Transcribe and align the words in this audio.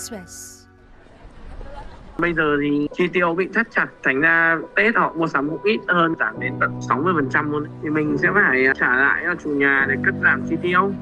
Express. 0.00 0.56
Bây 2.18 2.34
giờ 2.34 2.56
thì 2.62 2.88
chi 2.96 3.08
tiêu 3.12 3.34
bị 3.34 3.48
thắt 3.54 3.66
chặt, 3.74 3.86
thành 4.02 4.20
ra 4.20 4.58
Tết 4.76 4.96
họ 4.96 5.12
mua 5.16 5.26
sắm 5.26 5.50
cũng 5.50 5.62
ít 5.64 5.80
hơn, 5.88 6.14
giảm 6.18 6.40
đến 6.40 6.52
tận 6.60 6.80
60% 6.88 7.50
luôn. 7.50 7.64
Thì 7.82 7.90
mình 7.90 8.16
sẽ 8.18 8.28
phải 8.34 8.64
trả 8.80 8.96
lại 8.96 9.22
cho 9.26 9.34
chủ 9.44 9.50
nhà 9.50 9.86
để 9.88 9.94
cắt 10.04 10.14
giảm 10.22 10.42
chi 10.50 10.56
tiêu. 10.62 10.92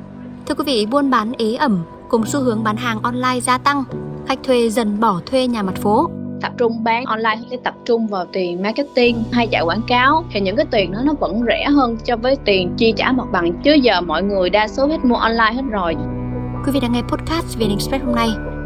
Thưa 0.47 0.55
quý 0.55 0.65
vị, 0.67 0.87
buôn 0.91 1.11
bán 1.11 1.33
ế 1.39 1.55
ẩm 1.55 1.79
cùng 2.09 2.27
xu 2.27 2.41
hướng 2.41 2.65
bán 2.65 2.77
hàng 2.77 2.99
online 3.03 3.41
gia 3.41 3.59
tăng, 3.59 3.85
khách 4.29 4.39
thuê 4.43 4.69
dần 4.69 5.01
bỏ 5.01 5.21
thuê 5.27 5.47
nhà 5.47 5.63
mặt 5.63 5.75
phố. 5.77 6.11
tập 6.43 6.53
trung 6.59 6.85
bán 6.85 7.05
online 7.05 7.41
sẽ 7.51 7.57
tập 7.65 7.75
trung 7.85 8.07
vào 8.07 8.27
tiền 8.33 8.63
marketing 8.63 9.25
hay 9.33 9.47
chạy 9.47 9.63
quảng 9.63 9.83
cáo 9.89 10.25
thì 10.33 10.41
những 10.41 10.57
cái 10.57 10.67
tiền 10.71 10.93
đó 10.93 10.99
nó 11.05 11.13
vẫn 11.21 11.43
rẻ 11.47 11.67
hơn 11.71 11.97
so 12.05 12.17
với 12.17 12.37
tiền 12.45 12.75
chi 12.77 12.95
trả 12.97 13.13
mặt 13.13 13.25
bằng 13.33 13.61
chứ 13.65 13.73
giờ 13.73 14.01
mọi 14.01 14.23
người 14.23 14.51
đa 14.51 14.69
số 14.69 14.87
hết 14.87 15.05
mua 15.05 15.17
online 15.17 15.53
hết 15.53 15.63
rồi 15.71 15.97
Quý 16.67 16.73
vị 16.73 16.81
đang 16.81 16.93
nghe 16.93 17.03
podcast 17.03 17.59
VN 17.59 17.71
Express 17.71 18.05
hôm 18.05 18.15
nay. 18.15 18.58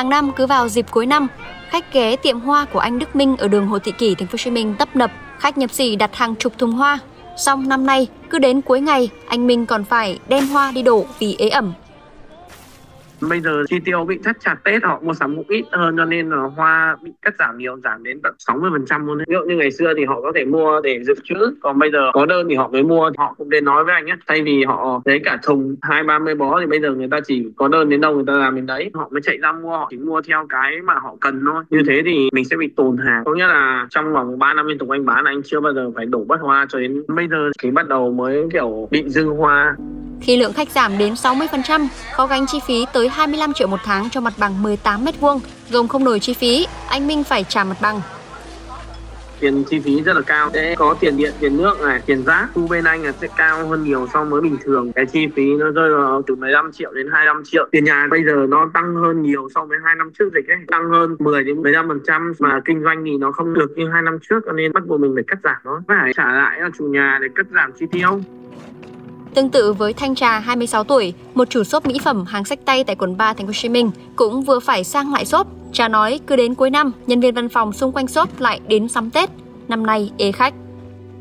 Hàng 0.00 0.08
năm 0.08 0.32
cứ 0.36 0.46
vào 0.46 0.68
dịp 0.68 0.86
cuối 0.90 1.06
năm, 1.06 1.28
khách 1.68 1.92
ghé 1.92 2.16
tiệm 2.16 2.40
hoa 2.40 2.64
của 2.64 2.78
anh 2.78 2.98
Đức 2.98 3.16
Minh 3.16 3.36
ở 3.36 3.48
đường 3.48 3.66
Hồ 3.66 3.78
Thị 3.78 3.92
Kỷ, 3.98 4.14
thành 4.14 4.28
phố 4.28 4.32
Hồ 4.32 4.38
Chí 4.38 4.50
Minh 4.50 4.74
tấp 4.78 4.96
nập, 4.96 5.10
khách 5.38 5.58
nhập 5.58 5.70
xỉ 5.70 5.96
đặt 5.96 6.10
hàng 6.14 6.34
chục 6.36 6.52
thùng 6.58 6.72
hoa. 6.72 6.98
Song 7.36 7.68
năm 7.68 7.86
nay, 7.86 8.06
cứ 8.30 8.38
đến 8.38 8.60
cuối 8.60 8.80
ngày, 8.80 9.08
anh 9.28 9.46
Minh 9.46 9.66
còn 9.66 9.84
phải 9.84 10.18
đem 10.28 10.48
hoa 10.48 10.72
đi 10.72 10.82
đổ 10.82 11.06
vì 11.18 11.36
ế 11.38 11.48
ẩm. 11.48 11.72
Bây 13.28 13.40
giờ 13.40 13.62
chi 13.68 13.80
tiêu 13.84 14.04
bị 14.04 14.18
thắt 14.24 14.40
chặt 14.40 14.56
Tết 14.64 14.84
họ 14.84 15.00
mua 15.02 15.12
sắm 15.14 15.36
cũng 15.36 15.48
ít 15.48 15.64
hơn 15.72 15.96
cho 15.96 16.04
nên 16.04 16.30
là 16.30 16.36
hoa 16.36 16.96
bị 17.02 17.10
cắt 17.22 17.34
giảm 17.38 17.58
nhiều, 17.58 17.76
giảm 17.84 18.02
đến 18.02 18.20
tận 18.22 18.34
60% 18.48 19.06
luôn. 19.06 19.18
Ví 19.18 19.34
dụ 19.34 19.40
như 19.40 19.56
ngày 19.56 19.70
xưa 19.70 19.92
thì 19.96 20.04
họ 20.04 20.20
có 20.20 20.32
thể 20.34 20.44
mua 20.44 20.80
để 20.80 21.04
dự 21.04 21.14
trữ, 21.24 21.54
còn 21.60 21.78
bây 21.78 21.90
giờ 21.90 22.10
có 22.12 22.26
đơn 22.26 22.46
thì 22.48 22.54
họ 22.54 22.68
mới 22.68 22.82
mua. 22.82 23.10
Họ 23.18 23.34
cũng 23.38 23.50
đến 23.50 23.64
nói 23.64 23.84
với 23.84 23.94
anh 23.94 24.06
nhé, 24.06 24.16
thay 24.26 24.42
vì 24.42 24.64
họ 24.64 25.00
lấy 25.04 25.20
cả 25.24 25.38
thùng 25.42 25.76
hai 25.82 26.04
ba 26.04 26.18
mươi 26.18 26.34
bó 26.34 26.60
thì 26.60 26.66
bây 26.66 26.80
giờ 26.80 26.94
người 26.94 27.08
ta 27.10 27.20
chỉ 27.26 27.46
có 27.56 27.68
đơn 27.68 27.88
đến 27.88 28.00
đâu 28.00 28.14
người 28.14 28.24
ta 28.26 28.32
làm 28.32 28.56
đến 28.56 28.66
đấy. 28.66 28.90
Họ 28.94 29.08
mới 29.12 29.20
chạy 29.22 29.38
ra 29.42 29.52
mua, 29.52 29.76
họ 29.76 29.88
chỉ 29.90 29.96
mua 29.96 30.20
theo 30.22 30.46
cái 30.48 30.80
mà 30.84 30.94
họ 30.94 31.16
cần 31.20 31.40
thôi. 31.46 31.64
Như 31.70 31.82
thế 31.88 32.02
thì 32.04 32.28
mình 32.32 32.44
sẽ 32.44 32.56
bị 32.56 32.68
tồn 32.76 32.96
hàng. 32.96 33.24
Có 33.24 33.34
nghĩa 33.34 33.46
là 33.46 33.86
trong 33.90 34.12
vòng 34.12 34.38
3 34.38 34.54
năm 34.54 34.66
liên 34.66 34.78
tục 34.78 34.88
anh 34.88 35.04
bán 35.04 35.24
anh 35.24 35.42
chưa 35.44 35.60
bao 35.60 35.72
giờ 35.72 35.90
phải 35.96 36.06
đổ 36.06 36.24
bất 36.24 36.40
hoa 36.40 36.66
cho 36.68 36.78
đến 36.78 37.02
bây 37.08 37.28
giờ 37.28 37.50
thì 37.62 37.70
bắt 37.70 37.88
đầu 37.88 38.12
mới 38.12 38.48
kiểu 38.52 38.88
bị 38.90 39.04
dư 39.06 39.24
hoa 39.24 39.76
khi 40.20 40.36
lượng 40.36 40.52
khách 40.52 40.70
giảm 40.70 40.98
đến 40.98 41.14
60%, 41.14 41.86
khó 42.12 42.26
gánh 42.26 42.46
chi 42.46 42.58
phí 42.66 42.84
tới 42.92 43.08
25 43.08 43.52
triệu 43.52 43.68
một 43.68 43.80
tháng 43.84 44.10
cho 44.10 44.20
mặt 44.20 44.34
bằng 44.38 44.62
18 44.62 45.04
m2, 45.04 45.38
gồm 45.70 45.88
không 45.88 46.04
nổi 46.04 46.20
chi 46.20 46.34
phí, 46.34 46.66
anh 46.88 47.06
Minh 47.06 47.24
phải 47.24 47.44
trả 47.44 47.64
mặt 47.64 47.76
bằng. 47.80 48.00
tiền 49.40 49.64
chi 49.64 49.78
phí 49.78 50.02
rất 50.02 50.16
là 50.16 50.22
cao. 50.22 50.50
Sẽ 50.54 50.74
có 50.74 50.94
tiền 51.00 51.16
điện 51.16 51.32
tiền 51.40 51.56
nước 51.56 51.80
này 51.80 52.00
tiền 52.06 52.24
rác. 52.24 52.48
Thu 52.54 52.66
bên 52.68 52.84
anh 52.84 53.02
là 53.02 53.12
sẽ 53.20 53.28
cao 53.36 53.68
hơn 53.68 53.84
nhiều 53.84 54.06
so 54.12 54.24
với 54.24 54.40
bình 54.40 54.56
thường. 54.64 54.92
Cái 54.92 55.06
chi 55.06 55.28
phí 55.36 55.54
nó 55.54 55.70
rơi 55.70 55.94
vào 55.94 56.22
từ 56.26 56.34
15 56.34 56.72
triệu 56.72 56.92
đến 56.92 57.06
25 57.12 57.42
triệu. 57.44 57.68
Tiền 57.70 57.84
nhà 57.84 58.06
bây 58.10 58.24
giờ 58.24 58.46
nó 58.48 58.70
tăng 58.74 58.94
hơn 58.94 59.22
nhiều 59.22 59.48
so 59.54 59.64
với 59.64 59.78
hai 59.84 59.94
năm 59.94 60.10
trước 60.18 60.30
dịch 60.34 60.48
ấy 60.48 60.56
tăng 60.66 60.90
hơn 60.90 61.16
10 61.18 61.44
đến 61.44 61.62
15 61.62 61.88
phần 61.88 62.00
trăm 62.06 62.32
mà 62.38 62.60
kinh 62.64 62.82
doanh 62.84 63.04
thì 63.04 63.16
nó 63.16 63.32
không 63.32 63.54
được 63.54 63.70
như 63.76 63.88
hai 63.92 64.02
năm 64.02 64.18
trước 64.28 64.40
cho 64.46 64.52
nên 64.52 64.72
bắt 64.72 64.86
buộc 64.86 65.00
mình 65.00 65.12
phải 65.14 65.24
cắt 65.26 65.38
giảm 65.44 65.56
nó. 65.64 65.82
Phải 65.88 66.12
trả 66.16 66.32
lại 66.32 66.58
cho 66.60 66.68
chủ 66.78 66.84
nhà 66.84 67.18
để 67.22 67.28
cắt 67.34 67.46
giảm 67.54 67.72
chi 67.80 67.86
tiêu. 67.92 68.20
Tương 69.34 69.50
tự 69.50 69.72
với 69.72 69.92
Thanh 69.92 70.14
Trà 70.14 70.38
26 70.38 70.84
tuổi, 70.84 71.14
một 71.34 71.50
chủ 71.50 71.64
shop 71.64 71.86
mỹ 71.86 71.98
phẩm 72.04 72.24
hàng 72.24 72.44
sách 72.44 72.58
tay 72.64 72.84
tại 72.84 72.96
quận 72.96 73.16
3 73.16 73.32
thành 73.32 73.46
phố 73.46 73.48
Hồ 73.48 73.52
Chí 73.52 73.68
Minh 73.68 73.90
cũng 74.16 74.42
vừa 74.42 74.60
phải 74.60 74.84
sang 74.84 75.12
lại 75.12 75.24
shop. 75.24 75.46
Trà 75.72 75.88
nói 75.88 76.20
cứ 76.26 76.36
đến 76.36 76.54
cuối 76.54 76.70
năm, 76.70 76.92
nhân 77.06 77.20
viên 77.20 77.34
văn 77.34 77.48
phòng 77.48 77.72
xung 77.72 77.92
quanh 77.92 78.06
shop 78.06 78.40
lại 78.40 78.60
đến 78.68 78.88
sắm 78.88 79.10
Tết. 79.10 79.30
Năm 79.68 79.86
nay 79.86 80.10
ế 80.18 80.32
khách 80.32 80.54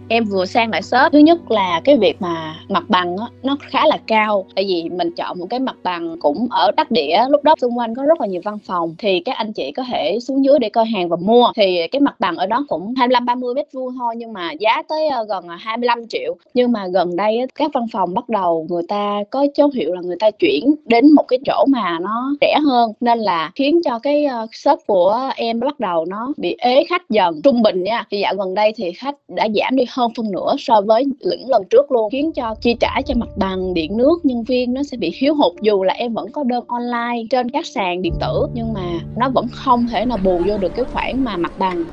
em 0.10 0.26
vừa 0.26 0.46
sang 0.46 0.70
lại 0.70 0.82
shop. 0.82 1.12
Thứ 1.12 1.20
nhất 1.20 1.52
là 1.52 1.82
cái 1.84 1.98
việc 1.98 2.22
mà 2.22 2.56
mặt 2.70 2.84
bằng 2.88 3.18
đó, 3.18 3.30
nó 3.44 3.58
khá 3.62 3.86
là 3.88 3.98
cao. 4.08 4.46
Tại 4.56 4.66
vì 4.68 4.90
mình 4.90 5.12
chọn 5.16 5.40
một 5.40 5.46
cái 5.50 5.60
mặt 5.60 5.76
bằng 5.84 6.16
cũng 6.20 6.48
ở 6.52 6.72
đắc 6.78 6.92
địa. 6.92 7.18
Lúc 7.30 7.44
đó 7.44 7.56
xung 7.62 7.78
quanh 7.78 7.96
có 7.96 8.04
rất 8.04 8.22
là 8.22 8.28
nhiều 8.28 8.42
văn 8.46 8.60
phòng. 8.60 8.96
Thì 8.98 9.20
các 9.20 9.38
anh 9.38 9.54
chị 9.54 9.72
có 9.72 9.84
thể 9.92 10.20
xuống 10.22 10.46
dưới 10.46 10.60
để 10.60 10.70
coi 10.70 10.86
hàng 10.86 11.10
và 11.10 11.16
mua. 11.16 11.52
Thì 11.56 11.88
cái 11.88 12.00
mặt 12.00 12.20
bằng 12.20 12.36
ở 12.36 12.46
đó 12.46 12.66
cũng 12.68 12.94
25 12.98 13.26
30 13.26 13.54
mét 13.54 13.68
vuông 13.74 13.96
thôi. 14.00 14.14
Nhưng 14.18 14.34
mà 14.34 14.52
giá 14.52 14.84
tới 14.90 15.08
ờ, 15.08 15.26
gần 15.30 15.48
25 15.60 16.08
triệu. 16.08 16.36
Nhưng 16.54 16.72
mà 16.72 16.88
gần 16.88 17.16
đây 17.16 17.40
các 17.56 17.72
văn 17.74 17.86
phòng 17.94 18.14
bắt 18.14 18.30
đầu 18.30 18.68
người 18.70 18.84
ta 18.88 19.24
có 19.30 19.48
dấu 19.56 19.70
hiệu 19.76 19.94
là 19.94 20.02
người 20.02 20.18
ta 20.20 20.32
chuyển 20.32 20.76
đến 20.86 21.12
một 21.16 21.24
cái 21.28 21.40
chỗ 21.46 21.66
mà 21.68 22.00
nó 22.02 22.34
rẻ 22.42 22.60
hơn. 22.66 22.92
Nên 23.00 23.20
là 23.20 23.52
khiến 23.56 23.82
cho 23.86 24.00
cái 24.00 24.26
ờ, 24.26 24.48
shop 24.52 24.80
của 24.88 25.30
em 25.36 25.60
bắt 25.60 25.80
đầu 25.80 26.06
nó 26.06 26.34
bị 26.38 26.56
ế 26.60 26.84
khách 26.90 27.10
dần 27.10 27.42
trung 27.44 27.62
bình 27.62 27.84
nha. 27.84 28.06
Thì 28.12 28.20
dạo 28.20 28.34
gần 28.38 28.54
đây 28.54 28.74
thì 28.76 28.92
khách 28.92 29.16
đã 29.28 29.48
giảm 29.56 29.76
đi 29.76 29.86
hơn 30.00 30.12
phân 30.18 30.32
nửa 30.32 30.56
so 30.60 30.82
với 30.82 31.06
những 31.06 31.50
lần 31.50 31.64
trước 31.70 31.92
luôn 31.92 32.10
khiến 32.12 32.32
cho 32.32 32.56
chi 32.62 32.76
trả 32.80 33.02
cho 33.06 33.14
mặt 33.18 33.30
bằng 33.36 33.74
điện 33.74 33.98
nước 33.98 34.20
nhân 34.24 34.44
viên 34.44 34.74
nó 34.74 34.84
sẽ 34.84 34.98
bị 34.98 35.12
thiếu 35.20 35.36
hụt 35.36 35.54
dù 35.62 35.84
là 35.84 35.94
em 35.94 36.14
vẫn 36.14 36.32
có 36.32 36.44
đơn 36.44 36.64
online 36.68 37.24
trên 37.30 37.52
các 37.52 37.66
sàn 37.66 38.02
điện 38.02 38.14
tử 38.22 38.48
nhưng 38.54 38.74
mà 38.74 38.82
nó 39.18 39.30
vẫn 39.30 39.48
không 39.52 39.88
thể 39.92 40.06
nào 40.06 40.18
bù 40.24 40.42
vô 40.48 40.58
được 40.58 40.76
cái 40.76 40.86
khoản 40.86 41.24
mà 41.24 41.38
mặt 41.38 41.52
bằng 41.60 41.86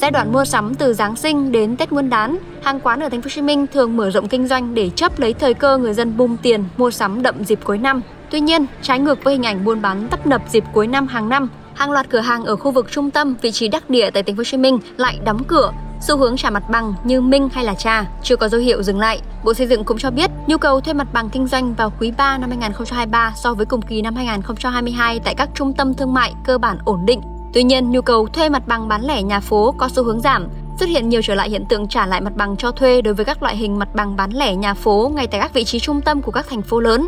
Giai 0.00 0.10
đoạn 0.10 0.32
mua 0.32 0.44
sắm 0.44 0.74
từ 0.74 0.94
Giáng 0.94 1.16
sinh 1.16 1.52
đến 1.52 1.76
Tết 1.76 1.92
Nguyên 1.92 2.10
đán, 2.10 2.38
hàng 2.62 2.80
quán 2.80 3.00
ở 3.00 3.08
thành 3.08 3.22
phố 3.22 3.26
Hồ 3.26 3.30
Chí 3.34 3.42
Minh 3.42 3.66
thường 3.72 3.96
mở 3.96 4.10
rộng 4.10 4.28
kinh 4.28 4.46
doanh 4.46 4.74
để 4.74 4.90
chấp 4.96 5.20
lấy 5.20 5.32
thời 5.32 5.54
cơ 5.54 5.78
người 5.78 5.94
dân 5.94 6.16
bung 6.16 6.36
tiền 6.42 6.64
mua 6.76 6.90
sắm 6.90 7.22
đậm 7.22 7.44
dịp 7.44 7.58
cuối 7.64 7.78
năm. 7.78 8.00
Tuy 8.30 8.40
nhiên, 8.40 8.66
trái 8.82 8.98
ngược 8.98 9.24
với 9.24 9.34
hình 9.34 9.46
ảnh 9.46 9.64
buôn 9.64 9.82
bán 9.82 10.08
tấp 10.10 10.26
nập 10.26 10.42
dịp 10.50 10.64
cuối 10.72 10.86
năm 10.86 11.06
hàng 11.06 11.28
năm, 11.28 11.48
hàng 11.74 11.90
loạt 11.90 12.10
cửa 12.10 12.18
hàng 12.18 12.44
ở 12.44 12.56
khu 12.56 12.70
vực 12.70 12.86
trung 12.90 13.10
tâm, 13.10 13.34
vị 13.42 13.50
trí 13.50 13.68
đắc 13.68 13.90
địa 13.90 14.10
tại 14.10 14.22
thành 14.22 14.36
phố 14.36 14.40
Hồ 14.40 14.44
Chí 14.44 14.56
Minh 14.56 14.78
lại 14.96 15.18
đóng 15.24 15.44
cửa. 15.44 15.72
Xu 16.00 16.16
hướng 16.16 16.36
trả 16.36 16.50
mặt 16.50 16.70
bằng 16.70 16.94
như 17.04 17.20
Minh 17.20 17.48
hay 17.52 17.64
là 17.64 17.74
Trà 17.74 18.06
chưa 18.22 18.36
có 18.36 18.48
dấu 18.48 18.60
hiệu 18.60 18.82
dừng 18.82 18.98
lại. 18.98 19.20
Bộ 19.44 19.54
Xây 19.54 19.66
dựng 19.66 19.84
cũng 19.84 19.98
cho 19.98 20.10
biết 20.10 20.30
nhu 20.46 20.58
cầu 20.58 20.80
thuê 20.80 20.94
mặt 20.94 21.08
bằng 21.12 21.30
kinh 21.30 21.46
doanh 21.46 21.74
vào 21.74 21.92
quý 22.00 22.12
3 22.16 22.38
năm 22.38 22.50
2023 22.50 23.32
so 23.36 23.54
với 23.54 23.66
cùng 23.66 23.82
kỳ 23.82 24.02
năm 24.02 24.14
2022 24.14 25.20
tại 25.20 25.34
các 25.34 25.48
trung 25.54 25.72
tâm 25.72 25.94
thương 25.94 26.14
mại 26.14 26.34
cơ 26.44 26.58
bản 26.58 26.78
ổn 26.84 27.06
định 27.06 27.20
Tuy 27.52 27.62
nhiên, 27.62 27.90
nhu 27.90 28.00
cầu 28.00 28.26
thuê 28.26 28.48
mặt 28.48 28.62
bằng 28.66 28.88
bán 28.88 29.02
lẻ 29.02 29.22
nhà 29.22 29.40
phố 29.40 29.74
có 29.78 29.88
xu 29.88 30.04
hướng 30.04 30.20
giảm, 30.20 30.48
xuất 30.78 30.88
hiện 30.88 31.08
nhiều 31.08 31.22
trở 31.22 31.34
lại 31.34 31.50
hiện 31.50 31.64
tượng 31.68 31.88
trả 31.88 32.06
lại 32.06 32.20
mặt 32.20 32.32
bằng 32.36 32.56
cho 32.56 32.70
thuê 32.70 33.02
đối 33.02 33.14
với 33.14 33.24
các 33.24 33.42
loại 33.42 33.56
hình 33.56 33.78
mặt 33.78 33.88
bằng 33.94 34.16
bán 34.16 34.30
lẻ 34.30 34.54
nhà 34.54 34.74
phố 34.74 35.12
ngay 35.14 35.26
tại 35.26 35.40
các 35.40 35.54
vị 35.54 35.64
trí 35.64 35.80
trung 35.80 36.00
tâm 36.00 36.22
của 36.22 36.32
các 36.32 36.46
thành 36.50 36.62
phố 36.62 36.80
lớn. 36.80 37.06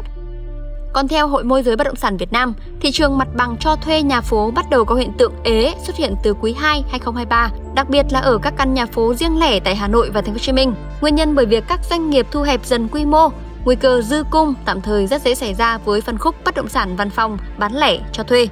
Còn 0.92 1.08
theo 1.08 1.28
Hội 1.28 1.44
môi 1.44 1.62
giới 1.62 1.76
bất 1.76 1.84
động 1.84 1.96
sản 1.96 2.16
Việt 2.16 2.32
Nam, 2.32 2.54
thị 2.80 2.90
trường 2.90 3.18
mặt 3.18 3.28
bằng 3.36 3.56
cho 3.60 3.76
thuê 3.76 4.02
nhà 4.02 4.20
phố 4.20 4.50
bắt 4.50 4.70
đầu 4.70 4.84
có 4.84 4.94
hiện 4.94 5.12
tượng 5.18 5.32
ế 5.44 5.74
xuất 5.84 5.96
hiện 5.96 6.14
từ 6.22 6.34
quý 6.34 6.52
2 6.52 6.84
2023, 6.90 7.50
đặc 7.74 7.90
biệt 7.90 8.06
là 8.10 8.20
ở 8.20 8.38
các 8.38 8.54
căn 8.56 8.74
nhà 8.74 8.86
phố 8.86 9.14
riêng 9.14 9.38
lẻ 9.38 9.60
tại 9.60 9.76
Hà 9.76 9.88
Nội 9.88 10.10
và 10.10 10.20
Thành 10.20 10.30
phố 10.30 10.38
Hồ 10.38 10.38
Chí 10.38 10.52
Minh. 10.52 10.74
Nguyên 11.00 11.14
nhân 11.14 11.34
bởi 11.34 11.46
việc 11.46 11.64
các 11.68 11.80
doanh 11.90 12.10
nghiệp 12.10 12.26
thu 12.30 12.42
hẹp 12.42 12.66
dần 12.66 12.88
quy 12.88 13.04
mô, 13.04 13.28
nguy 13.64 13.76
cơ 13.76 14.02
dư 14.02 14.24
cung 14.30 14.54
tạm 14.64 14.80
thời 14.80 15.06
rất 15.06 15.22
dễ 15.22 15.34
xảy 15.34 15.54
ra 15.54 15.78
với 15.78 16.00
phân 16.00 16.18
khúc 16.18 16.34
bất 16.44 16.54
động 16.54 16.68
sản 16.68 16.96
văn 16.96 17.10
phòng 17.10 17.38
bán 17.58 17.74
lẻ 17.74 17.98
cho 18.12 18.22
thuê. 18.22 18.48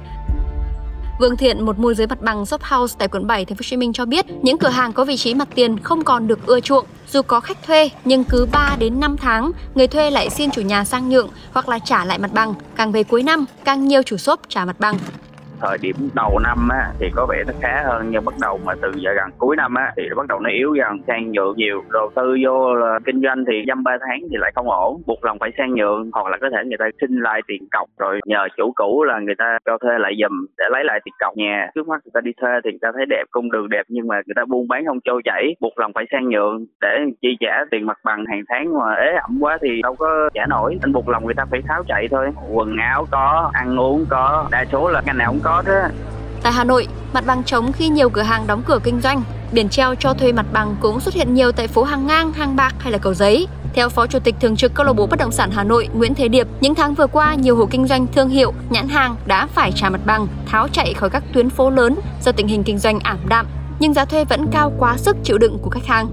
Vương 1.19 1.37
Thiện, 1.37 1.65
một 1.65 1.79
môi 1.79 1.95
giới 1.95 2.07
mặt 2.07 2.21
bằng 2.21 2.45
shop 2.45 2.61
house 2.63 2.95
tại 2.99 3.07
quận 3.07 3.27
7 3.27 3.45
thành 3.45 3.55
phố 3.55 3.59
Hồ 3.59 3.63
Chí 3.69 3.77
Minh 3.77 3.93
cho 3.93 4.05
biết, 4.05 4.25
những 4.41 4.57
cửa 4.57 4.69
hàng 4.69 4.93
có 4.93 5.05
vị 5.05 5.17
trí 5.17 5.33
mặt 5.33 5.47
tiền 5.55 5.79
không 5.79 6.03
còn 6.03 6.27
được 6.27 6.45
ưa 6.45 6.59
chuộng. 6.59 6.85
Dù 7.11 7.21
có 7.21 7.39
khách 7.39 7.63
thuê 7.63 7.89
nhưng 8.05 8.23
cứ 8.23 8.47
3 8.51 8.75
đến 8.79 8.99
5 8.99 9.17
tháng, 9.17 9.51
người 9.75 9.87
thuê 9.87 10.11
lại 10.11 10.29
xin 10.29 10.51
chủ 10.51 10.61
nhà 10.61 10.85
sang 10.85 11.09
nhượng 11.09 11.29
hoặc 11.53 11.69
là 11.69 11.79
trả 11.79 12.05
lại 12.05 12.19
mặt 12.19 12.33
bằng. 12.33 12.53
Càng 12.75 12.91
về 12.91 13.03
cuối 13.03 13.23
năm, 13.23 13.45
càng 13.65 13.87
nhiều 13.87 14.03
chủ 14.03 14.17
shop 14.17 14.39
trả 14.49 14.65
mặt 14.65 14.79
bằng 14.79 14.97
thời 15.61 15.77
điểm 15.81 15.95
đầu 16.15 16.39
năm 16.43 16.69
á, 16.69 16.87
thì 16.99 17.09
có 17.15 17.25
vẻ 17.29 17.43
nó 17.47 17.53
khá 17.61 17.83
hơn, 17.85 18.07
nhưng 18.09 18.25
bắt 18.25 18.35
đầu 18.41 18.59
mà 18.65 18.73
từ 18.81 18.91
giờ 18.95 19.11
gần 19.15 19.29
cuối 19.37 19.55
năm 19.55 19.75
á, 19.75 19.91
thì 19.97 20.03
nó 20.09 20.15
bắt 20.15 20.27
đầu 20.27 20.39
nó 20.39 20.49
yếu 20.49 20.73
dần, 20.73 20.97
sang 21.07 21.31
nhượng 21.31 21.57
nhiều. 21.57 21.83
Đầu 21.93 22.11
tư 22.15 22.37
vô 22.43 22.75
là 22.75 22.99
kinh 23.05 23.21
doanh 23.21 23.45
thì 23.47 23.63
dăm 23.67 23.83
ba 23.83 23.97
tháng 24.07 24.19
thì 24.31 24.37
lại 24.39 24.51
không 24.55 24.69
ổn, 24.69 25.01
buộc 25.07 25.25
lòng 25.25 25.37
phải 25.39 25.51
sang 25.57 25.73
nhượng, 25.73 26.09
hoặc 26.13 26.27
là 26.27 26.37
có 26.41 26.49
thể 26.49 26.57
người 26.65 26.77
ta 26.79 26.85
xin 27.01 27.19
lại 27.21 27.41
tiền 27.47 27.67
cọc 27.71 27.87
rồi 27.99 28.19
nhờ 28.25 28.47
chủ 28.57 28.71
cũ 28.75 29.03
là 29.03 29.19
người 29.19 29.35
ta 29.37 29.57
cho 29.65 29.77
thuê 29.77 29.99
lại 29.99 30.13
giùm, 30.21 30.45
để 30.57 30.65
lấy 30.71 30.83
lại 30.83 30.99
tiền 31.05 31.13
cọc 31.19 31.37
nhà. 31.37 31.69
Trước 31.75 31.87
mắt 31.87 31.99
người 32.03 32.11
ta 32.13 32.21
đi 32.21 32.31
thuê 32.41 32.51
thì 32.63 32.69
người 32.71 32.79
ta 32.81 32.91
thấy 32.95 33.05
đẹp, 33.09 33.23
cung 33.31 33.51
đường 33.51 33.69
đẹp, 33.69 33.83
nhưng 33.87 34.07
mà 34.07 34.15
người 34.15 34.35
ta 34.35 34.43
buôn 34.45 34.67
bán 34.67 34.85
không 34.85 34.99
trôi 35.05 35.21
chảy, 35.25 35.43
buộc 35.61 35.79
lòng 35.79 35.91
phải 35.95 36.05
sang 36.11 36.29
nhượng 36.29 36.65
để 36.81 36.97
chi 37.21 37.37
trả 37.39 37.53
tiền 37.71 37.85
mặt 37.85 37.97
bằng 38.03 38.25
hàng 38.25 38.43
tháng 38.49 38.73
mà 38.79 38.93
ế 38.93 39.15
ẩm 39.15 39.37
quá 39.41 39.57
thì 39.61 39.81
đâu 39.83 39.95
có 39.99 40.29
trả 40.33 40.45
nổi. 40.45 40.77
Nên 40.81 40.93
buộc 40.93 41.09
lòng 41.09 41.25
người 41.25 41.35
ta 41.35 41.45
phải 41.51 41.61
tháo 41.67 41.83
chạy 41.87 42.07
thôi. 42.11 42.29
Quần 42.53 42.77
áo 42.77 43.05
có, 43.11 43.51
ăn 43.53 43.79
uống 43.79 44.05
có, 44.09 44.47
đa 44.51 44.65
số 44.65 44.89
là 44.89 45.01
ngành 45.05 45.17
nào 45.17 45.31
cũng 45.31 45.39
có 45.43 45.48
đó 45.49 45.61
Tại 46.43 46.53
Hà 46.53 46.63
Nội, 46.63 46.87
mặt 47.13 47.23
bằng 47.27 47.43
trống 47.43 47.71
khi 47.71 47.89
nhiều 47.89 48.09
cửa 48.09 48.21
hàng 48.21 48.47
đóng 48.47 48.63
cửa 48.65 48.79
kinh 48.83 49.01
doanh, 49.01 49.23
biển 49.51 49.69
treo 49.69 49.95
cho 49.95 50.13
thuê 50.13 50.31
mặt 50.31 50.45
bằng 50.53 50.75
cũng 50.79 50.99
xuất 50.99 51.13
hiện 51.13 51.33
nhiều 51.33 51.51
tại 51.51 51.67
phố 51.67 51.83
Hàng 51.83 52.07
Ngang, 52.07 52.33
Hàng 52.33 52.55
Bạc 52.55 52.75
hay 52.79 52.91
là 52.91 52.97
Cầu 52.97 53.13
Giấy. 53.13 53.47
Theo 53.73 53.89
Phó 53.89 54.07
Chủ 54.07 54.19
tịch 54.19 54.35
Thường 54.39 54.55
trực 54.55 54.73
Câu 54.73 54.85
lạc 54.85 54.93
bộ 54.93 55.07
Bất 55.07 55.19
động 55.19 55.31
sản 55.31 55.51
Hà 55.51 55.63
Nội 55.63 55.89
Nguyễn 55.93 56.15
Thế 56.15 56.27
Điệp, 56.27 56.47
những 56.61 56.75
tháng 56.75 56.93
vừa 56.93 57.07
qua 57.07 57.35
nhiều 57.35 57.55
hộ 57.55 57.65
kinh 57.65 57.87
doanh 57.87 58.07
thương 58.07 58.29
hiệu, 58.29 58.53
nhãn 58.69 58.87
hàng 58.87 59.15
đã 59.25 59.47
phải 59.47 59.71
trả 59.75 59.89
mặt 59.89 60.01
bằng, 60.05 60.27
tháo 60.45 60.67
chạy 60.67 60.93
khỏi 60.93 61.09
các 61.09 61.23
tuyến 61.33 61.49
phố 61.49 61.69
lớn 61.69 61.95
do 62.21 62.31
tình 62.31 62.47
hình 62.47 62.63
kinh 62.63 62.77
doanh 62.77 62.99
ảm 62.99 63.19
đạm, 63.29 63.47
nhưng 63.79 63.93
giá 63.93 64.05
thuê 64.05 64.25
vẫn 64.25 64.47
cao 64.51 64.73
quá 64.79 64.97
sức 64.97 65.17
chịu 65.23 65.37
đựng 65.37 65.57
của 65.61 65.69
khách 65.69 65.85
hàng. 65.85 66.07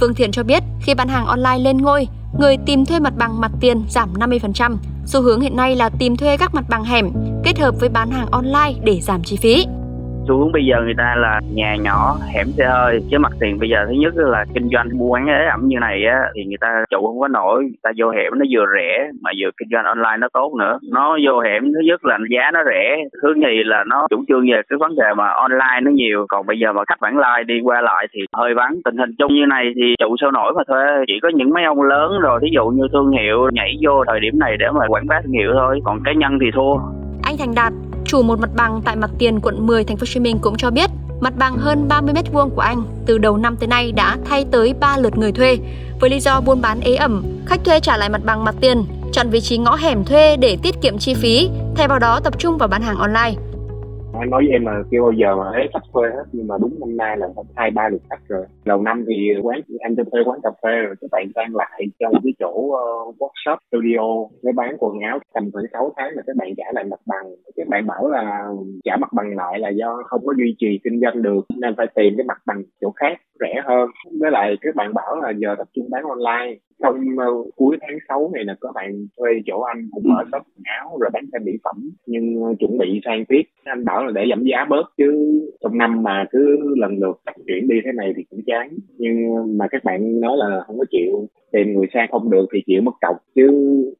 Vương 0.00 0.14
Thiện 0.14 0.32
cho 0.32 0.42
biết, 0.42 0.62
khi 0.80 0.94
bán 0.94 1.08
hàng 1.08 1.26
online 1.26 1.58
lên 1.58 1.78
ngôi, 1.78 2.08
người 2.38 2.56
tìm 2.66 2.86
thuê 2.86 3.00
mặt 3.00 3.12
bằng 3.16 3.40
mặt 3.40 3.50
tiền 3.60 3.84
giảm 3.88 4.14
50%. 4.14 4.76
Xu 5.08 5.22
hướng 5.22 5.40
hiện 5.40 5.56
nay 5.56 5.76
là 5.76 5.88
tìm 5.98 6.16
thuê 6.16 6.36
các 6.36 6.54
mặt 6.54 6.64
bằng 6.68 6.84
hẻm 6.84 7.10
kết 7.44 7.58
hợp 7.58 7.74
với 7.80 7.88
bán 7.88 8.10
hàng 8.10 8.26
online 8.30 8.72
để 8.84 9.00
giảm 9.00 9.24
chi 9.24 9.36
phí 9.36 9.66
xu 10.28 10.38
hướng 10.38 10.52
bây 10.52 10.64
giờ 10.64 10.76
người 10.82 10.94
ta 10.98 11.14
là 11.16 11.40
nhà 11.54 11.76
nhỏ, 11.76 12.16
hẻm 12.34 12.46
xe 12.46 12.66
hơi. 12.66 13.00
Chứ 13.10 13.18
mặt 13.18 13.32
tiền 13.40 13.58
bây 13.58 13.68
giờ 13.68 13.84
thứ 13.88 13.92
nhất 13.92 14.14
là 14.16 14.44
kinh 14.54 14.68
doanh 14.72 14.88
buôn 14.98 15.12
bán 15.12 15.26
ế 15.26 15.44
ẩm 15.44 15.60
như 15.64 15.78
này 15.80 16.04
á, 16.04 16.18
thì 16.34 16.44
người 16.44 16.60
ta 16.60 16.84
chủ 16.90 17.06
không 17.06 17.20
có 17.20 17.28
nổi. 17.28 17.62
Người 17.62 17.82
ta 17.82 17.90
vô 17.96 18.10
hẻm 18.10 18.32
nó 18.38 18.44
vừa 18.52 18.66
rẻ 18.76 19.10
mà 19.22 19.30
vừa 19.40 19.50
kinh 19.56 19.68
doanh 19.72 19.84
online 19.84 20.16
nó 20.18 20.28
tốt 20.32 20.50
nữa. 20.58 20.78
Nó 20.92 21.18
vô 21.24 21.40
hẻm, 21.40 21.62
thứ 21.64 21.80
nhất 21.84 22.04
là 22.04 22.18
giá 22.30 22.50
nó 22.54 22.60
rẻ. 22.70 23.04
Thứ 23.22 23.34
nhì 23.36 23.64
là 23.64 23.84
nó 23.86 24.06
chủ 24.10 24.24
trương 24.28 24.50
về 24.50 24.60
cái 24.68 24.76
vấn 24.80 24.96
đề 24.96 25.14
mà 25.16 25.28
online 25.28 25.80
nó 25.82 25.90
nhiều. 25.90 26.26
Còn 26.28 26.46
bây 26.46 26.58
giờ 26.58 26.72
mà 26.72 26.82
khách 26.88 27.00
bản 27.00 27.18
lai 27.18 27.44
đi 27.44 27.60
qua 27.64 27.80
lại 27.80 28.06
thì 28.12 28.20
hơi 28.36 28.54
vắng. 28.54 28.74
Tình 28.84 28.96
hình 28.96 29.10
chung 29.18 29.34
như 29.34 29.46
này 29.48 29.72
thì 29.76 29.94
chủ 29.98 30.16
sao 30.20 30.30
nổi 30.30 30.52
mà 30.56 30.62
thuê 30.68 30.84
chỉ 31.06 31.20
có 31.22 31.28
những 31.34 31.50
mấy 31.50 31.64
ông 31.64 31.82
lớn 31.82 32.12
rồi, 32.22 32.40
thí 32.42 32.48
dụ 32.52 32.64
như 32.66 32.84
thương 32.92 33.10
hiệu 33.10 33.50
nhảy 33.52 33.76
vô 33.82 34.04
thời 34.06 34.20
điểm 34.20 34.38
này 34.38 34.56
để 34.56 34.66
mà 34.74 34.86
quảng 34.88 35.06
bá 35.06 35.20
thương 35.24 35.32
hiệu 35.32 35.50
thôi. 35.54 35.80
Còn 35.84 35.98
cá 36.04 36.12
nhân 36.12 36.38
thì 36.40 36.46
thua. 36.54 36.74
Anh 37.22 37.34
Thành 37.38 37.54
Đạt 37.56 37.72
chủ 38.08 38.22
một 38.22 38.38
mặt 38.38 38.50
bằng 38.56 38.82
tại 38.84 38.96
mặt 38.96 39.10
tiền, 39.18 39.40
quận 39.40 39.66
10 39.66 39.84
thành 39.84 39.96
phố 39.96 40.00
Hồ 40.00 40.06
Chí 40.06 40.20
Minh 40.20 40.38
cũng 40.38 40.56
cho 40.56 40.70
biết, 40.70 40.90
mặt 41.20 41.32
bằng 41.38 41.56
hơn 41.56 41.88
30 41.88 42.14
mét 42.14 42.32
vuông 42.32 42.50
của 42.50 42.60
anh 42.60 42.82
từ 43.06 43.18
đầu 43.18 43.36
năm 43.36 43.56
tới 43.56 43.66
nay 43.66 43.92
đã 43.92 44.16
thay 44.24 44.44
tới 44.50 44.74
3 44.80 44.98
lượt 44.98 45.18
người 45.18 45.32
thuê. 45.32 45.58
Với 46.00 46.10
lý 46.10 46.20
do 46.20 46.40
buôn 46.40 46.60
bán 46.60 46.80
ế 46.80 46.94
ẩm, 46.94 47.24
khách 47.46 47.64
thuê 47.64 47.80
trả 47.80 47.96
lại 47.96 48.08
mặt 48.08 48.20
bằng 48.24 48.44
mặt 48.44 48.54
tiền, 48.60 48.84
chọn 49.12 49.30
vị 49.30 49.40
trí 49.40 49.58
ngõ 49.58 49.76
hẻm 49.76 50.04
thuê 50.04 50.36
để 50.36 50.56
tiết 50.62 50.74
kiệm 50.82 50.98
chi 50.98 51.14
phí, 51.14 51.50
thay 51.76 51.88
vào 51.88 51.98
đó 51.98 52.20
tập 52.24 52.38
trung 52.38 52.58
vào 52.58 52.68
bán 52.68 52.82
hàng 52.82 52.98
online 52.98 53.34
anh 54.12 54.30
nói 54.30 54.42
với 54.44 54.52
em 54.52 54.66
là 54.66 54.82
kêu 54.90 55.02
bao 55.02 55.12
giờ 55.12 55.36
mà 55.36 55.44
hết 55.54 55.66
khách 55.72 55.88
thuê 55.92 56.10
hết 56.10 56.24
nhưng 56.32 56.46
mà 56.46 56.54
đúng 56.60 56.74
năm 56.80 56.96
nay 56.96 57.16
là 57.16 57.28
hai 57.56 57.70
ba 57.70 57.88
lượt 57.88 58.02
khách 58.10 58.28
rồi. 58.28 58.44
Đầu 58.64 58.82
năm 58.82 59.04
thì 59.08 59.14
quán 59.42 59.60
anh 59.80 59.96
cho 59.96 60.02
thuê 60.12 60.22
quán 60.24 60.40
cà 60.42 60.50
phê 60.62 60.76
rồi 60.82 60.94
các 61.00 61.08
bạn 61.12 61.26
đang 61.34 61.56
lại 61.56 61.82
trong 62.00 62.12
cái 62.24 62.32
chỗ 62.38 62.50
uh, 62.50 63.16
workshop 63.18 63.56
studio. 63.68 64.28
Cái 64.42 64.52
bán 64.52 64.76
quần 64.78 64.98
áo 65.00 65.18
tầm 65.34 65.50
khoảng 65.52 65.64
6 65.72 65.92
tháng 65.96 66.12
là 66.14 66.22
các 66.26 66.36
bạn 66.36 66.48
trả 66.56 66.64
lại 66.72 66.84
mặt 66.84 67.00
bằng. 67.06 67.24
Các 67.56 67.68
bạn 67.68 67.86
bảo 67.86 68.08
là 68.08 68.48
trả 68.84 68.96
mặt 68.96 69.12
bằng 69.12 69.36
lại 69.36 69.58
là 69.58 69.68
do 69.68 70.02
không 70.06 70.26
có 70.26 70.34
duy 70.38 70.54
trì 70.58 70.80
kinh 70.84 71.00
doanh 71.00 71.22
được 71.22 71.46
nên 71.56 71.74
phải 71.76 71.86
tìm 71.94 72.14
cái 72.16 72.24
mặt 72.24 72.38
bằng 72.46 72.62
chỗ 72.80 72.90
khác 72.96 73.18
rẻ 73.40 73.62
hơn. 73.64 73.90
Với 74.20 74.30
lại 74.30 74.56
các 74.60 74.74
bạn 74.74 74.94
bảo 74.94 75.20
là 75.20 75.30
giờ 75.36 75.54
tập 75.58 75.68
trung 75.74 75.90
bán 75.90 76.02
online 76.04 76.56
trong 76.82 76.96
uh, 76.96 77.56
cuối 77.56 77.76
tháng 77.80 77.98
6 78.08 78.30
này 78.34 78.44
là 78.44 78.54
có 78.60 78.72
bạn 78.74 79.06
thuê 79.16 79.30
chỗ 79.46 79.60
anh 79.60 79.88
cũng 79.92 80.02
mở 80.06 80.24
shop 80.32 80.42
quần 80.42 80.62
áo 80.64 80.98
rồi 81.00 81.10
bán 81.12 81.24
thêm 81.32 81.44
mỹ 81.44 81.52
phẩm 81.64 81.90
nhưng 82.06 82.42
uh, 82.42 82.58
chuẩn 82.58 82.78
bị 82.78 83.00
sang 83.04 83.24
tiếp 83.28 83.42
anh 83.64 83.84
bảo 83.84 84.06
là 84.06 84.12
để 84.14 84.26
giảm 84.30 84.44
giá 84.44 84.64
bớt 84.70 84.82
chứ 84.96 85.40
trong 85.60 85.78
năm 85.78 86.02
mà 86.02 86.26
cứ 86.30 86.74
lần 86.76 86.98
lượt 86.98 87.20
phát 87.26 87.32
triển 87.48 87.68
đi 87.68 87.76
thế 87.84 87.92
này 87.92 88.12
thì 88.16 88.24
cũng 88.30 88.40
chán. 88.46 88.78
Nhưng 88.98 89.16
mà 89.58 89.66
các 89.70 89.84
bạn 89.84 90.20
nói 90.20 90.36
là 90.36 90.62
không 90.66 90.78
có 90.78 90.84
chịu 90.90 91.28
tìm 91.52 91.74
người 91.76 91.86
sang 91.94 92.08
không 92.10 92.30
được 92.30 92.46
thì 92.52 92.62
chịu 92.66 92.82
mất 92.82 92.94
cọc 93.00 93.16
chứ 93.34 93.46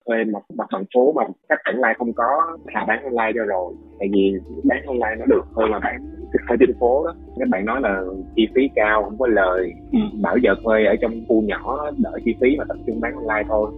thuê 0.07 0.25
mặt 0.25 0.43
mặt 0.55 0.69
bằng 0.73 0.85
phố 0.95 1.13
mà 1.13 1.23
các 1.49 1.59
online 1.65 1.95
không 1.99 2.13
có 2.13 2.29
thà 2.75 2.85
bán 2.89 3.05
online 3.05 3.33
cho 3.35 3.45
rồi. 3.45 3.75
Tại 3.99 4.09
vì 4.13 4.33
bán 4.65 4.79
online 4.87 5.17
nó 5.19 5.27
được 5.27 5.45
hơn 5.57 5.71
là 5.71 5.79
bán 5.79 5.97
ở 6.49 6.57
trên 6.61 6.71
phố 6.81 7.07
đó. 7.07 7.15
Các 7.39 7.49
bạn 7.49 7.65
nói 7.65 7.81
là 7.81 8.03
chi 8.37 8.49
phí 8.55 8.63
cao 8.75 9.03
không 9.05 9.19
có 9.19 9.27
lời. 9.27 9.73
Ừ. 9.93 9.99
bảo 10.23 10.37
giờ 10.37 10.55
thuê 10.65 10.85
ở 10.85 10.97
trong 11.01 11.25
khu 11.29 11.43
nhỏ 11.43 11.91
đỡ 11.99 12.11
chi 12.25 12.35
phí 12.41 12.57
mà 12.59 12.65
tập 12.69 12.77
trung 12.87 13.01
bán 13.01 13.15
online 13.15 13.45
thôi. 13.49 13.71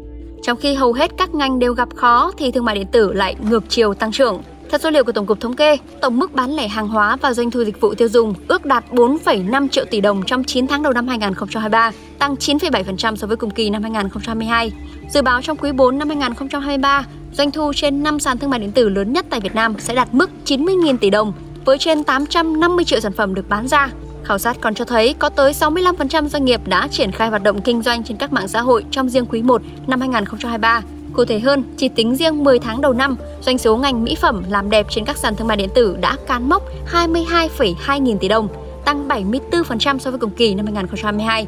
Trong 0.42 0.58
khi 0.60 0.74
hầu 0.74 0.92
hết 0.92 1.10
các 1.18 1.34
ngành 1.34 1.58
đều 1.58 1.72
gặp 1.72 1.88
khó 1.94 2.30
thì 2.38 2.50
thương 2.50 2.64
mại 2.64 2.74
điện 2.74 2.86
tử 2.92 3.12
lại 3.12 3.34
ngược 3.50 3.64
chiều 3.68 3.94
tăng 3.94 4.10
trưởng. 4.12 4.40
Theo 4.70 4.78
số 4.78 4.90
liệu 4.90 5.04
của 5.04 5.12
Tổng 5.12 5.26
cục 5.26 5.40
Thống 5.40 5.56
kê, 5.56 5.76
tổng 6.00 6.18
mức 6.18 6.34
bán 6.34 6.50
lẻ 6.50 6.68
hàng 6.68 6.88
hóa 6.88 7.16
và 7.16 7.34
doanh 7.34 7.50
thu 7.50 7.64
dịch 7.64 7.80
vụ 7.80 7.94
tiêu 7.94 8.08
dùng 8.08 8.34
ước 8.48 8.64
đạt 8.64 8.84
4,5 8.90 9.68
triệu 9.68 9.84
tỷ 9.84 10.00
đồng 10.00 10.22
trong 10.26 10.44
9 10.44 10.66
tháng 10.66 10.82
đầu 10.82 10.92
năm 10.92 11.08
2023, 11.08 11.92
tăng 12.18 12.34
9,7% 12.34 13.16
so 13.16 13.26
với 13.26 13.36
cùng 13.36 13.50
kỳ 13.50 13.70
năm 13.70 13.82
2022. 13.82 14.72
Dự 15.10 15.22
báo 15.22 15.42
trong 15.42 15.56
quý 15.56 15.72
4 15.72 15.98
năm 15.98 16.08
2023, 16.08 17.06
doanh 17.32 17.50
thu 17.50 17.72
trên 17.76 18.02
5 18.02 18.18
sàn 18.18 18.38
thương 18.38 18.50
mại 18.50 18.60
điện 18.60 18.72
tử 18.72 18.88
lớn 18.88 19.12
nhất 19.12 19.26
tại 19.30 19.40
Việt 19.40 19.54
Nam 19.54 19.74
sẽ 19.78 19.94
đạt 19.94 20.14
mức 20.14 20.30
90.000 20.44 20.96
tỷ 20.96 21.10
đồng, 21.10 21.32
với 21.64 21.78
trên 21.78 22.04
850 22.04 22.84
triệu 22.84 23.00
sản 23.00 23.12
phẩm 23.12 23.34
được 23.34 23.48
bán 23.48 23.68
ra. 23.68 23.88
Khảo 24.24 24.38
sát 24.38 24.56
còn 24.60 24.74
cho 24.74 24.84
thấy 24.84 25.14
có 25.18 25.28
tới 25.28 25.52
65% 25.52 26.28
doanh 26.28 26.44
nghiệp 26.44 26.60
đã 26.66 26.88
triển 26.90 27.12
khai 27.12 27.28
hoạt 27.28 27.42
động 27.42 27.62
kinh 27.62 27.82
doanh 27.82 28.04
trên 28.04 28.16
các 28.16 28.32
mạng 28.32 28.48
xã 28.48 28.60
hội 28.60 28.84
trong 28.90 29.08
riêng 29.08 29.26
quý 29.26 29.42
1 29.42 29.62
năm 29.86 30.00
2023. 30.00 30.82
Cụ 31.12 31.24
thể 31.24 31.38
hơn, 31.38 31.62
chỉ 31.76 31.88
tính 31.88 32.16
riêng 32.16 32.44
10 32.44 32.58
tháng 32.58 32.80
đầu 32.80 32.92
năm, 32.92 33.16
doanh 33.42 33.58
số 33.58 33.76
ngành 33.76 34.04
mỹ 34.04 34.14
phẩm 34.14 34.42
làm 34.48 34.70
đẹp 34.70 34.86
trên 34.90 35.04
các 35.04 35.16
sàn 35.16 35.36
thương 35.36 35.48
mại 35.48 35.56
điện 35.56 35.68
tử 35.74 35.96
đã 36.00 36.16
cán 36.26 36.48
mốc 36.48 36.62
22,2 36.92 37.98
nghìn 37.98 38.18
tỷ 38.18 38.28
đồng, 38.28 38.48
tăng 38.84 39.08
74% 39.08 39.98
so 39.98 40.10
với 40.10 40.20
cùng 40.20 40.30
kỳ 40.30 40.54
năm 40.54 40.66
2022. 40.66 41.46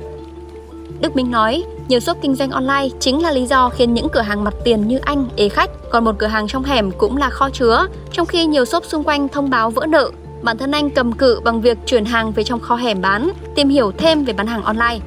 Đức 1.00 1.16
Minh 1.16 1.30
nói, 1.30 1.64
nhiều 1.88 2.00
shop 2.00 2.18
kinh 2.22 2.34
doanh 2.34 2.50
online 2.50 2.88
chính 3.00 3.22
là 3.22 3.30
lý 3.30 3.46
do 3.46 3.68
khiến 3.68 3.94
những 3.94 4.08
cửa 4.12 4.20
hàng 4.20 4.44
mặt 4.44 4.54
tiền 4.64 4.88
như 4.88 4.98
anh 4.98 5.28
ế 5.36 5.48
khách, 5.48 5.70
còn 5.90 6.04
một 6.04 6.14
cửa 6.18 6.26
hàng 6.26 6.48
trong 6.48 6.64
hẻm 6.64 6.90
cũng 6.90 7.16
là 7.16 7.30
kho 7.30 7.50
chứa, 7.50 7.86
trong 8.12 8.26
khi 8.26 8.46
nhiều 8.46 8.64
shop 8.64 8.84
xung 8.84 9.04
quanh 9.04 9.28
thông 9.28 9.50
báo 9.50 9.70
vỡ 9.70 9.86
nợ. 9.86 10.10
Bản 10.42 10.58
thân 10.58 10.72
anh 10.72 10.90
cầm 10.90 11.12
cự 11.12 11.40
bằng 11.44 11.60
việc 11.60 11.78
chuyển 11.86 12.04
hàng 12.04 12.32
về 12.32 12.44
trong 12.44 12.60
kho 12.60 12.76
hẻm 12.76 13.00
bán, 13.00 13.30
tìm 13.54 13.68
hiểu 13.68 13.92
thêm 13.98 14.24
về 14.24 14.32
bán 14.32 14.46
hàng 14.46 14.62
online 14.62 14.98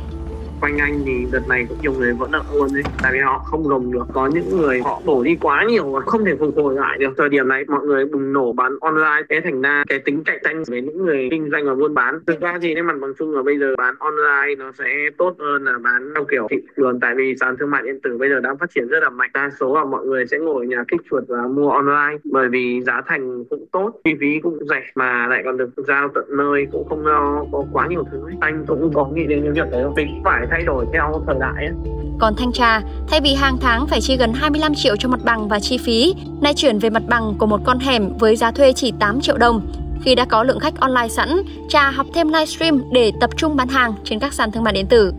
quanh 0.65 0.77
anh 0.77 1.01
thì 1.05 1.25
đợt 1.31 1.47
này 1.49 1.65
cũng 1.69 1.77
nhiều 1.81 1.93
người 1.93 2.13
vẫn 2.13 2.31
nợ 2.31 2.41
luôn 2.53 2.67
đấy 2.73 2.83
tại 3.03 3.11
vì 3.13 3.19
họ 3.19 3.37
không 3.37 3.63
gồng 3.63 3.91
được, 3.91 4.05
có 4.13 4.27
những 4.27 4.57
người 4.57 4.81
họ 4.81 5.01
đổ 5.05 5.23
đi 5.23 5.37
quá 5.41 5.65
nhiều 5.67 5.91
và 5.91 5.99
không 5.99 6.25
thể 6.25 6.35
phục 6.39 6.55
hồi 6.55 6.75
lại 6.75 6.97
được. 6.97 7.13
Thời 7.17 7.29
điểm 7.29 7.47
này 7.47 7.63
mọi 7.67 7.85
người 7.85 8.05
bùng 8.05 8.33
nổ 8.33 8.53
bán 8.53 8.77
online 8.81 9.21
thế 9.29 9.41
thành 9.43 9.61
ra 9.61 9.83
cái 9.87 9.99
tính 9.99 10.23
cạnh 10.25 10.37
tranh 10.43 10.63
với 10.67 10.81
những 10.81 11.05
người 11.05 11.27
kinh 11.31 11.49
doanh 11.51 11.65
và 11.65 11.75
buôn 11.75 11.93
bán. 11.93 12.19
Thực 12.27 12.41
ra 12.41 12.57
thì 12.61 12.75
nên 12.75 12.85
mặt 12.85 12.93
bằng 13.01 13.13
chung 13.19 13.35
là 13.35 13.43
bây 13.43 13.59
giờ 13.59 13.75
bán 13.77 13.95
online 13.99 14.55
nó 14.57 14.71
sẽ 14.71 15.09
tốt 15.17 15.35
hơn 15.39 15.63
là 15.63 15.77
bán 15.83 16.11
theo 16.15 16.25
kiểu 16.31 16.47
thị 16.49 16.57
trường. 16.77 16.99
Tại 16.99 17.15
vì 17.15 17.35
sàn 17.39 17.57
thương 17.57 17.71
mại 17.71 17.81
điện 17.83 17.99
tử 18.03 18.17
bây 18.17 18.29
giờ 18.29 18.39
đang 18.39 18.57
phát 18.57 18.69
triển 18.75 18.87
rất 18.87 18.99
là 19.03 19.09
mạnh. 19.09 19.29
Đa 19.33 19.49
số 19.59 19.75
là 19.75 19.85
mọi 19.85 20.05
người 20.05 20.25
sẽ 20.27 20.37
ngồi 20.37 20.67
nhà 20.67 20.83
kích 20.87 21.01
chuột 21.09 21.23
và 21.27 21.47
mua 21.47 21.69
online. 21.69 22.17
Bởi 22.23 22.49
vì 22.49 22.81
giá 22.81 23.01
thành 23.07 23.43
cũng 23.49 23.65
tốt, 23.71 23.93
chi 24.03 24.11
phí 24.19 24.39
cũng 24.43 24.59
rẻ 24.69 24.83
mà 24.95 25.27
lại 25.27 25.41
còn 25.45 25.57
được 25.57 25.69
giao 25.77 26.09
tận 26.15 26.25
nơi, 26.29 26.67
cũng 26.71 26.89
không 26.89 27.07
lo 27.07 27.45
có 27.51 27.63
quá 27.73 27.87
nhiều 27.87 28.03
thứ. 28.11 28.21
Anh 28.39 28.65
cũng 28.67 28.91
có 28.93 29.07
nghĩ 29.13 29.25
đến 29.25 29.41
cái 29.43 29.51
việc 29.51 29.71
đấy 29.71 29.83
không? 29.83 29.95
phải 30.25 30.47
thay 30.55 30.63
đổi 30.63 30.85
theo 30.93 31.23
thời 31.27 31.35
đại 31.39 31.65
ấy. 31.65 31.73
Còn 32.19 32.35
thanh 32.35 32.51
tra, 32.51 32.81
thay 33.07 33.21
vì 33.21 33.33
hàng 33.33 33.57
tháng 33.61 33.87
phải 33.87 34.01
chi 34.01 34.17
gần 34.17 34.33
25 34.33 34.75
triệu 34.75 34.95
cho 34.95 35.09
mặt 35.09 35.19
bằng 35.23 35.47
và 35.47 35.59
chi 35.59 35.77
phí, 35.77 36.15
nay 36.41 36.53
chuyển 36.53 36.79
về 36.79 36.89
mặt 36.89 37.03
bằng 37.07 37.33
của 37.37 37.45
một 37.45 37.61
con 37.65 37.79
hẻm 37.79 38.17
với 38.17 38.35
giá 38.35 38.51
thuê 38.51 38.73
chỉ 38.73 38.93
8 38.99 39.21
triệu 39.21 39.37
đồng. 39.37 39.61
Khi 40.01 40.15
đã 40.15 40.25
có 40.25 40.43
lượng 40.43 40.59
khách 40.59 40.79
online 40.79 41.07
sẵn, 41.07 41.41
Trà 41.69 41.89
học 41.89 42.07
thêm 42.13 42.27
livestream 42.27 42.83
để 42.91 43.11
tập 43.21 43.29
trung 43.37 43.55
bán 43.55 43.67
hàng 43.67 43.93
trên 44.03 44.19
các 44.19 44.33
sàn 44.33 44.51
thương 44.51 44.63
mại 44.63 44.73
điện 44.73 44.85
tử 44.85 45.13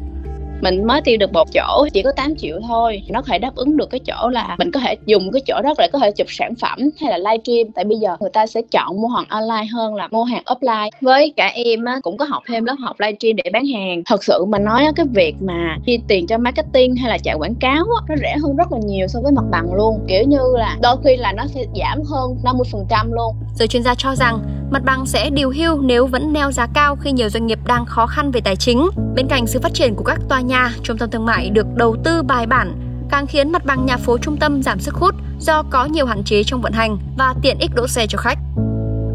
mình 0.60 0.84
mới 0.84 1.00
tiêu 1.00 1.16
được 1.16 1.32
một 1.32 1.48
chỗ 1.54 1.86
chỉ 1.92 2.02
có 2.02 2.12
8 2.12 2.36
triệu 2.36 2.60
thôi. 2.68 3.02
Nó 3.08 3.20
có 3.22 3.26
thể 3.26 3.38
đáp 3.38 3.54
ứng 3.54 3.76
được 3.76 3.90
cái 3.90 4.00
chỗ 4.00 4.28
là 4.28 4.56
mình 4.58 4.70
có 4.70 4.80
thể 4.80 4.96
dùng 5.06 5.32
cái 5.32 5.42
chỗ 5.46 5.60
đó 5.62 5.74
để 5.78 5.88
có 5.92 5.98
thể 5.98 6.10
chụp 6.10 6.26
sản 6.30 6.54
phẩm 6.54 6.78
hay 7.00 7.10
là 7.10 7.18
livestream 7.18 7.72
tại 7.74 7.84
bây 7.84 7.98
giờ 7.98 8.16
người 8.20 8.30
ta 8.32 8.46
sẽ 8.46 8.62
chọn 8.70 9.00
mua 9.00 9.08
hàng 9.08 9.24
online 9.28 9.66
hơn 9.72 9.94
là 9.94 10.08
mua 10.10 10.24
hàng 10.24 10.42
offline. 10.46 10.90
Với 11.00 11.32
cả 11.36 11.46
em 11.54 11.84
á, 11.84 12.00
cũng 12.02 12.16
có 12.16 12.24
học 12.24 12.42
thêm 12.48 12.64
lớp 12.64 12.74
học 12.80 12.96
livestream 13.00 13.36
để 13.36 13.50
bán 13.52 13.66
hàng. 13.66 14.02
Thật 14.06 14.24
sự 14.24 14.44
mà 14.48 14.58
nói 14.58 14.84
á, 14.84 14.92
cái 14.96 15.06
việc 15.14 15.34
mà 15.40 15.78
chi 15.86 15.98
tiền 16.08 16.26
cho 16.26 16.38
marketing 16.38 16.96
hay 16.96 17.10
là 17.10 17.18
chạy 17.18 17.34
quảng 17.34 17.54
cáo 17.54 17.84
á, 18.00 18.00
nó 18.08 18.14
rẻ 18.16 18.36
hơn 18.42 18.56
rất 18.56 18.72
là 18.72 18.78
nhiều 18.86 19.06
so 19.08 19.20
với 19.22 19.32
mặt 19.32 19.44
bằng 19.50 19.74
luôn. 19.74 19.98
Kiểu 20.08 20.24
như 20.26 20.40
là 20.54 20.76
đôi 20.82 20.96
khi 21.04 21.16
là 21.16 21.32
nó 21.32 21.46
sẽ 21.46 21.64
giảm 21.74 22.02
hơn 22.10 22.36
50 22.44 22.66
phần 22.72 22.86
trăm 22.90 23.12
luôn. 23.12 23.34
Giới 23.54 23.68
chuyên 23.68 23.82
gia 23.82 23.94
cho 23.94 24.14
rằng 24.14 24.38
mặt 24.70 24.82
bằng 24.84 25.06
sẽ 25.06 25.30
điều 25.30 25.50
hưu 25.50 25.80
nếu 25.82 26.06
vẫn 26.06 26.32
neo 26.32 26.52
giá 26.52 26.66
cao 26.74 26.96
khi 26.96 27.12
nhiều 27.12 27.28
doanh 27.28 27.46
nghiệp 27.46 27.58
đang 27.66 27.86
khó 27.86 28.06
khăn 28.06 28.30
về 28.30 28.40
tài 28.40 28.56
chính 28.56 28.88
bên 29.14 29.26
cạnh 29.28 29.46
sự 29.46 29.60
phát 29.62 29.74
triển 29.74 29.94
của 29.94 30.04
các 30.04 30.20
tòa 30.28 30.40
nhà, 30.40 30.72
trung 30.82 30.98
tâm 30.98 31.10
thương 31.10 31.24
mại 31.24 31.50
được 31.50 31.66
đầu 31.74 31.96
tư 32.04 32.22
bài 32.22 32.46
bản, 32.46 32.72
càng 33.10 33.26
khiến 33.26 33.52
mặt 33.52 33.64
bằng 33.66 33.86
nhà 33.86 33.96
phố 33.96 34.18
trung 34.18 34.36
tâm 34.36 34.62
giảm 34.62 34.80
sức 34.80 34.94
hút 34.94 35.14
do 35.40 35.62
có 35.70 35.84
nhiều 35.84 36.06
hạn 36.06 36.24
chế 36.24 36.42
trong 36.44 36.62
vận 36.62 36.72
hành 36.72 36.98
và 37.18 37.34
tiện 37.42 37.58
ích 37.58 37.70
đỗ 37.74 37.86
xe 37.86 38.06
cho 38.06 38.18
khách. 38.18 38.38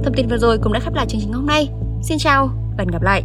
Thông 0.03 0.13
tin 0.15 0.27
vừa 0.27 0.38
rồi 0.38 0.58
cũng 0.58 0.74
đã 0.74 0.79
khép 0.79 0.93
lại 0.93 1.05
chương 1.10 1.22
trình 1.22 1.34
hôm 1.34 1.46
nay. 1.46 1.70
Xin 2.01 2.17
chào 2.17 2.48
và 2.48 2.75
hẹn 2.77 2.88
gặp 2.88 3.01
lại. 3.01 3.24